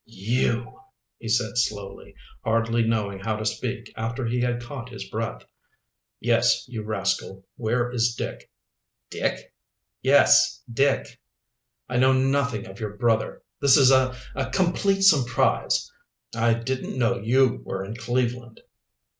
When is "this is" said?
13.61-13.91